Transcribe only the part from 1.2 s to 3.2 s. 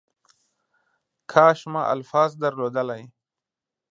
کاش ما الفاظ درلودلی.